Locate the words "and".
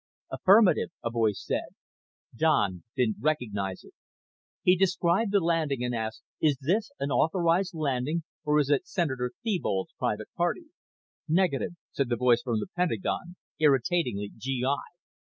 5.83-5.93